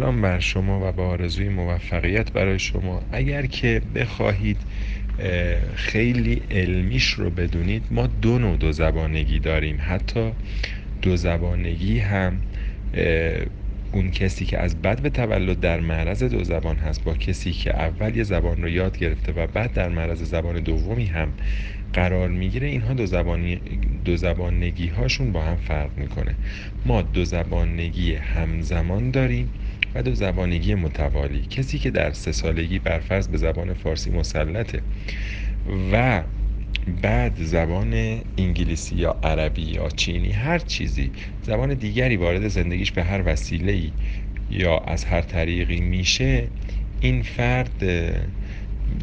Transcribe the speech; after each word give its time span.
سلام 0.00 0.22
بر 0.22 0.40
شما 0.40 0.88
و 0.88 0.92
با 0.92 1.08
آرزوی 1.08 1.48
موفقیت 1.48 2.32
برای 2.32 2.58
شما. 2.58 3.02
اگر 3.12 3.46
که 3.46 3.82
بخواهید 3.94 4.56
خیلی 5.74 6.42
علمیش 6.50 7.12
رو 7.12 7.30
بدونید 7.30 7.82
ما 7.90 8.06
دو 8.06 8.38
نوع 8.38 8.56
دو 8.56 8.72
زبانگی 8.72 9.38
داریم. 9.38 9.78
حتی 9.80 10.32
دو 11.02 11.16
زبانگی 11.16 11.98
هم 11.98 12.40
اون 13.92 14.10
کسی 14.10 14.44
که 14.44 14.58
از 14.58 14.82
بد 14.82 15.00
به 15.00 15.10
تولد 15.10 15.60
در 15.60 15.80
معرض 15.80 16.22
دو 16.22 16.44
زبان 16.44 16.76
هست 16.76 17.04
با 17.04 17.14
کسی 17.14 17.52
که 17.52 17.76
اول 17.76 18.16
یه 18.16 18.22
زبان 18.22 18.62
رو 18.62 18.68
یاد 18.68 18.98
گرفته 18.98 19.32
و 19.32 19.46
بعد 19.46 19.72
در 19.72 19.88
معرض 19.88 20.22
زبان 20.22 20.60
دومی 20.60 21.06
هم 21.06 21.32
قرار 21.92 22.28
می‌گیره 22.28 22.68
اینها 22.68 22.94
دو 22.94 23.06
زبانی 23.06 23.60
دو 24.04 24.16
زبانگی 24.16 24.88
هاشون 24.88 25.32
با 25.32 25.42
هم 25.42 25.56
فرق 25.56 25.90
می‌کنه. 25.96 26.34
ما 26.86 27.02
دو 27.02 27.24
زبانگی 27.24 28.14
همزمان 28.14 29.10
داریم. 29.10 29.48
و 29.94 30.14
زبانگی 30.14 30.74
متوالی 30.74 31.46
کسی 31.50 31.78
که 31.78 31.90
در 31.90 32.12
سه 32.12 32.32
سالگی 32.32 32.78
برفرض 32.78 33.28
به 33.28 33.38
زبان 33.38 33.74
فارسی 33.74 34.10
مسلطه 34.10 34.80
و 35.92 36.22
بعد 37.02 37.36
زبان 37.36 38.20
انگلیسی 38.38 38.96
یا 38.96 39.16
عربی 39.22 39.62
یا 39.62 39.88
چینی 39.88 40.32
هر 40.32 40.58
چیزی 40.58 41.10
زبان 41.42 41.74
دیگری 41.74 42.16
وارد 42.16 42.48
زندگیش 42.48 42.92
به 42.92 43.04
هر 43.04 43.22
وسیله 43.26 43.72
ای 43.72 43.92
یا 44.50 44.78
از 44.78 45.04
هر 45.04 45.20
طریقی 45.20 45.80
میشه 45.80 46.48
این 47.00 47.22
فرد 47.22 47.84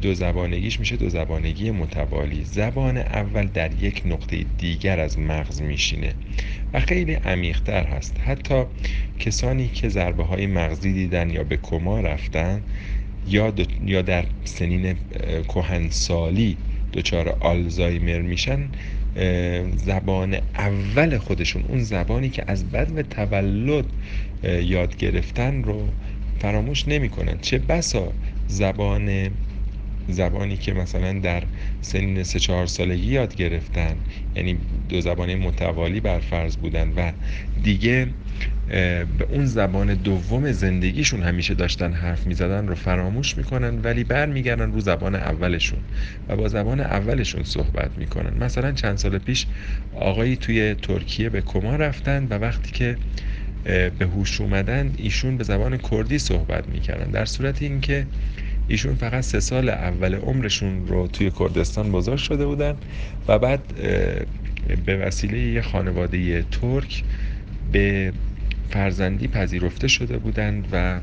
دو 0.00 0.14
زبانگیش 0.14 0.80
میشه 0.80 0.96
دو 0.96 1.08
زبانگی 1.08 1.70
متوالی. 1.70 2.44
زبان 2.44 2.96
اول 2.96 3.46
در 3.46 3.70
یک 3.82 4.02
نقطه 4.04 4.44
دیگر 4.58 5.00
از 5.00 5.18
مغز 5.18 5.62
میشینه 5.62 6.14
و 6.72 6.80
خیلی 6.80 7.14
عمیقتر 7.14 7.84
هست. 7.84 8.20
حتی 8.26 8.64
کسانی 9.18 9.68
که 9.68 9.88
ضربه 9.88 10.24
های 10.24 10.46
مغزی 10.46 10.92
دیدن 10.92 11.30
یا 11.30 11.44
به 11.44 11.56
کما 11.56 12.00
رفتن 12.00 12.62
یا, 13.28 13.52
یا 13.86 14.02
در 14.02 14.24
سنین 14.44 14.94
کهنسالی 15.48 16.56
دچار 16.92 17.28
آلزایمر 17.40 18.20
میشن 18.20 18.68
زبان 19.76 20.36
اول 20.54 21.18
خودشون 21.18 21.64
اون 21.68 21.82
زبانی 21.82 22.28
که 22.28 22.44
از 22.46 22.70
بد 22.70 22.92
و 22.96 23.02
تولد 23.02 23.84
یاد 24.62 24.96
گرفتن 24.96 25.62
رو 25.62 25.88
فراموش 26.38 26.88
نمی‌کنن. 26.88 27.38
چه 27.38 27.58
بسا 27.58 28.12
زبان 28.46 29.30
زبانی 30.08 30.56
که 30.56 30.72
مثلا 30.72 31.12
در 31.12 31.42
سنین 31.80 32.22
سه 32.22 32.38
چهار 32.38 32.66
سالگی 32.66 33.12
یاد 33.12 33.34
گرفتن 33.34 33.96
یعنی 34.36 34.58
دو 34.88 35.00
زبانه 35.00 35.36
متوالی 35.36 36.00
بر 36.00 36.20
فرض 36.20 36.56
بودن 36.56 36.92
و 36.96 37.12
دیگه 37.62 38.08
به 38.68 39.26
اون 39.30 39.46
زبان 39.46 39.94
دوم 39.94 40.52
زندگیشون 40.52 41.22
همیشه 41.22 41.54
داشتن 41.54 41.92
حرف 41.92 42.26
می‌زدن 42.26 42.68
رو 42.68 42.74
فراموش 42.74 43.36
می‌کنن 43.36 43.78
ولی 43.78 44.04
برمیگردن 44.04 44.72
رو 44.72 44.80
زبان 44.80 45.14
اولشون 45.14 45.78
و 46.28 46.36
با 46.36 46.48
زبان 46.48 46.80
اولشون 46.80 47.42
صحبت 47.44 47.90
می‌کنن. 47.98 48.44
مثلا 48.44 48.72
چند 48.72 48.96
سال 48.96 49.18
پیش 49.18 49.46
آقایی 49.94 50.36
توی 50.36 50.74
ترکیه 50.74 51.28
به 51.28 51.40
کما 51.40 51.76
رفتن 51.76 52.26
و 52.30 52.34
وقتی 52.34 52.72
که 52.72 52.96
به 53.98 54.06
هوش 54.16 54.40
اومدن 54.40 54.94
ایشون 54.96 55.36
به 55.36 55.44
زبان 55.44 55.76
کردی 55.76 56.18
صحبت 56.18 56.68
می‌کردن. 56.68 57.10
در 57.10 57.24
صورت 57.24 57.62
اینکه 57.62 58.06
ایشون 58.68 58.94
فقط 58.94 59.24
سه 59.24 59.40
سال 59.40 59.68
اول 59.68 60.14
عمرشون 60.14 60.86
رو 60.86 61.06
توی 61.06 61.30
کردستان 61.38 61.92
بزرگ 61.92 62.18
شده 62.18 62.46
بودن 62.46 62.76
و 63.28 63.38
بعد 63.38 63.60
به 64.86 64.96
وسیله 64.96 65.38
یه 65.38 65.62
خانواده 65.62 66.42
ترک 66.42 67.04
به 67.72 68.12
فرزندی 68.70 69.28
پذیرفته 69.28 69.88
شده 69.88 70.18
بودند 70.18 70.68
و 70.72 71.00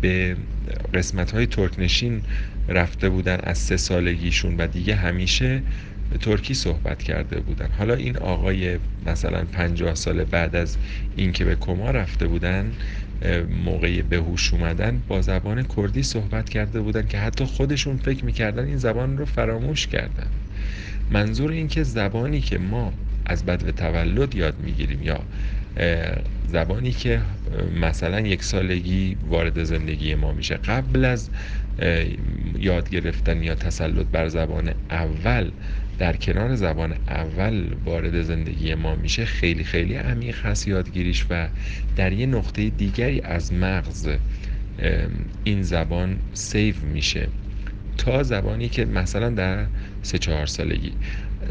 به 0.00 0.36
قسمت 0.94 1.30
های 1.30 1.46
ترکنشین 1.46 2.22
رفته 2.68 3.08
بودن 3.08 3.40
از 3.42 3.58
سه 3.58 3.76
سالگیشون 3.76 4.56
و 4.56 4.66
دیگه 4.66 4.94
همیشه 4.94 5.62
ترکی 6.20 6.54
صحبت 6.54 7.02
کرده 7.02 7.40
بودن. 7.40 7.68
حالا 7.78 7.94
این 7.94 8.16
آقای 8.16 8.78
مثلا 9.06 9.44
پنجاه 9.44 9.94
سال 9.94 10.24
بعد 10.24 10.56
از 10.56 10.76
اینکه 11.16 11.44
به 11.44 11.54
کما 11.56 11.90
رفته 11.90 12.26
بودن 12.26 12.72
موقع 13.64 14.02
به 14.02 14.16
هوش 14.16 14.54
اومدن 14.54 15.02
با 15.08 15.22
زبان 15.22 15.62
کردی 15.76 16.02
صحبت 16.02 16.48
کرده 16.48 16.80
بودن 16.80 17.06
که 17.06 17.18
حتی 17.18 17.44
خودشون 17.44 17.96
فکر 17.96 18.24
می‌کردن 18.24 18.64
این 18.64 18.76
زبان 18.76 19.18
رو 19.18 19.24
فراموش 19.24 19.86
کردن. 19.86 20.26
منظور 21.10 21.50
این 21.50 21.68
که 21.68 21.82
زبانی 21.82 22.40
که 22.40 22.58
ما 22.58 22.92
از 23.26 23.46
بد 23.46 23.68
و 23.68 23.72
تولد 23.72 24.34
یاد 24.34 24.54
می‌گیریم 24.58 25.02
یا 25.02 25.20
زبانی 26.48 26.92
که 26.92 27.20
مثلا 27.80 28.20
یک 28.20 28.42
سالگی 28.42 29.16
وارد 29.28 29.64
زندگی 29.64 30.14
ما 30.14 30.32
میشه 30.32 30.54
قبل 30.54 31.04
از 31.04 31.30
یاد 32.58 32.90
گرفتن 32.90 33.42
یا 33.42 33.54
تسلط 33.54 34.06
بر 34.06 34.28
زبان 34.28 34.74
اول 34.90 35.50
در 35.98 36.16
کنار 36.16 36.54
زبان 36.54 36.92
اول 37.08 37.64
وارد 37.84 38.22
زندگی 38.22 38.74
ما 38.74 38.94
میشه 38.94 39.24
خیلی 39.24 39.64
خیلی 39.64 39.94
عمیق 39.94 40.46
هست 40.46 40.68
یادگیریش 40.68 41.26
و 41.30 41.48
در 41.96 42.12
یه 42.12 42.26
نقطه 42.26 42.70
دیگری 42.70 43.20
از 43.20 43.52
مغز 43.52 44.08
این 45.44 45.62
زبان 45.62 46.16
سیو 46.32 46.74
میشه. 46.92 47.28
تا 47.98 48.22
زبانی 48.22 48.68
که 48.68 48.84
مثلا 48.84 49.30
در 49.30 49.66
سه 50.02 50.18
چهار 50.18 50.46
سالگی 50.46 50.92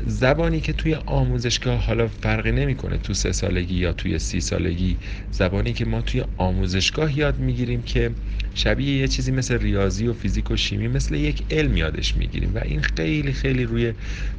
زبانی 0.05 0.61
که 0.61 0.73
توی 0.73 0.95
آموزشگاه 0.95 1.85
حالا 1.85 2.07
فرقی 2.07 2.51
نمی‌کنه 2.51 2.97
تو 2.97 3.13
سه 3.13 3.31
سالگی 3.31 3.75
یا 3.75 3.93
توی 3.93 4.19
سی 4.19 4.41
سالگی 4.41 4.97
زبانی 5.31 5.73
که 5.73 5.85
ما 5.85 6.01
توی 6.01 6.23
آموزشگاه 6.37 7.17
یاد 7.17 7.39
می‌گیریم 7.39 7.81
که 7.81 8.11
شبیه 8.55 8.97
یه 8.97 9.07
چیزی 9.07 9.31
مثل 9.31 9.57
ریاضی 9.57 10.07
و 10.07 10.13
فیزیک 10.13 10.51
و 10.51 10.55
شیمی 10.55 10.87
مثل 10.87 11.15
یک 11.15 11.43
علم 11.51 11.77
یادش 11.77 12.17
می‌گیریم 12.17 12.55
و 12.55 12.59
این 12.65 12.81
خیلی 12.81 13.33
خیلی 13.33 13.63
روی 13.63 13.93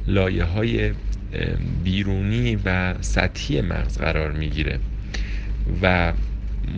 لایه 0.07 0.43
های 0.43 0.91
بیرونی 1.83 2.57
و 2.65 2.95
سطحی 3.01 3.61
مغز 3.61 3.97
قرار 3.97 4.31
می‌گیره. 4.31 4.79
و 5.81 6.13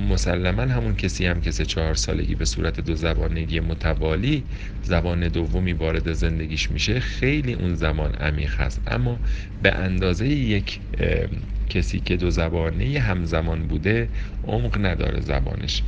مسلما 0.10 0.62
همون 0.62 0.96
کسی 0.96 1.26
هم 1.26 1.42
که 1.42 1.52
سه 1.52 1.66
چهار 1.66 1.94
سالگی 1.94 2.36
به 2.36 2.46
صورت 2.46 2.80
دو 2.80 2.96
زبانگی 2.96 3.60
متوالی 3.60 4.44
زبان 4.84 5.28
دومی 5.28 5.74
وارد 5.74 6.14
زندگیش 6.14 6.72
میشه 6.72 7.00
خیلی 7.00 7.54
اون 7.54 7.76
زمان 7.76 8.12
عمیق 8.12 8.56
هست. 8.56 8.82
اما 8.88 9.20
به 9.64 9.72
اندازه 9.76 10.28
یک 10.28 10.80
کسی 11.70 12.00
که 12.00 12.18
دو 12.18 12.30
زبانه 12.30 13.00
همزمان 13.00 13.68
بوده 13.68 14.10
عمق 14.48 14.86
نداره 14.86 15.22
زبانش. 15.22 15.84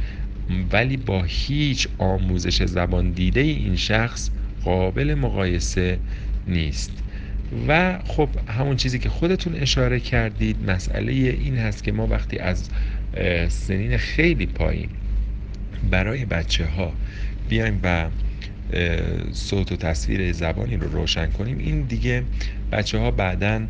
ولی 0.72 0.98
با 0.98 1.24
هیچ 1.24 1.88
آموزش 1.98 2.64
زبان 2.64 3.12
دیده 3.12 3.42
این 3.42 3.76
شخص 3.76 4.30
قابل 4.64 5.14
مقایسه 5.14 6.00
نیست. 6.48 6.92
و 7.68 8.00
خب 8.06 8.30
همون 8.48 8.76
چیزی 8.76 9.00
که 9.00 9.10
خودتون 9.10 9.56
اشاره 9.56 10.00
کردید 10.00 10.70
مسئله 10.70 11.12
این 11.12 11.58
هست 11.58 11.84
که 11.84 11.92
ما 11.92 12.08
وقتی 12.08 12.38
از 12.38 12.70
سنین 13.50 13.98
خیلی 13.98 14.46
پایین. 14.46 14.90
برای 15.92 16.26
بچه 16.26 16.66
ها 16.66 16.94
بیایم 17.50 17.80
و 17.84 18.10
صوت 19.34 19.72
و 19.72 19.76
تصویر 19.76 20.32
زبانی 20.32 20.78
رو 20.78 20.92
روشن 20.92 21.32
کنیم. 21.32 21.58
این 21.58 21.82
دیگه 21.82 22.24
بچه 22.72 22.98
ها 22.98 23.12
بعدا 23.12 23.62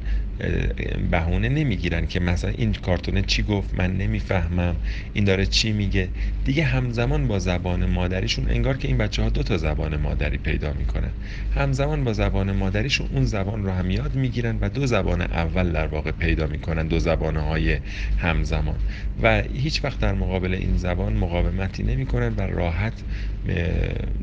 بهونه 1.12 1.50
نمی‌گیرن 1.50 2.08
که 2.08 2.20
مثلا 2.20 2.52
این 2.58 2.74
کارتونه 2.74 3.22
چی 3.22 3.44
گفت 3.44 3.76
من 3.76 3.98
نمی‌فهمم 3.98 4.76
این 5.14 5.26
داره 5.26 5.46
چی 5.46 5.72
میگه. 5.72 6.10
دیگه 6.46 6.64
همزمان 6.64 7.28
با 7.28 7.40
زبان 7.40 7.86
مادریشون 7.86 8.50
انگار 8.50 8.78
که 8.78 8.88
این 8.88 8.98
بچه 8.98 9.24
ها 9.24 9.30
دو 9.30 9.44
تا 9.44 9.58
زبان 9.58 9.98
مادری 9.98 10.38
پیدا 10.38 10.74
می‌کنن. 10.74 11.12
همزمان 11.56 12.04
با 12.04 12.14
زبان 12.14 12.52
مادریشون 12.52 13.10
اون 13.14 13.26
زبان 13.26 13.64
رو 13.64 13.72
هم 13.72 13.92
یاد 13.92 14.16
می‌گیرن 14.16 14.58
و 14.62 14.70
دو 14.70 14.86
زبان 14.86 15.22
اول 15.22 15.72
در 15.72 15.88
واقع 15.88 16.12
پیدا 16.12 16.48
می‌کنن 16.48 16.88
دو 16.88 17.00
زبان 17.00 17.36
های 17.36 17.80
همزمان. 18.18 18.80
و 19.24 19.42
هیچ 19.54 19.84
وقت 19.84 20.00
در 20.00 20.14
مقابل 20.14 20.54
این 20.54 20.78
زبان 20.78 21.14
مقاومتی 21.14 21.84
نمی‌کنن 21.84 22.36
و 22.36 22.42
راحت 22.42 22.94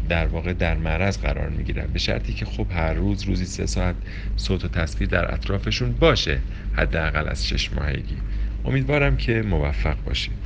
در 0.08 0.26
واقع 0.26 0.52
در 0.52 0.76
معرض 0.76 1.18
قرار 1.18 1.48
می‌گیرن. 1.48 1.86
به 1.92 1.98
شرطی 1.98 2.32
که 2.32 2.44
خب 2.44 2.66
هر 2.70 2.92
روز 2.92 3.22
روزی 3.22 3.46
سه 3.46 3.66
ساعت 3.66 3.96
صوت 4.36 4.65
و 4.66 4.68
تصویر 4.68 5.10
در 5.10 5.34
اطرافشون 5.34 5.92
باشه 5.92 6.38
حداقل 6.74 7.28
از 7.28 7.46
شش 7.48 7.72
ماهگی. 7.72 8.16
امیدوارم 8.64 9.16
که 9.16 9.42
موفق 9.42 9.96
باشید. 10.06 10.32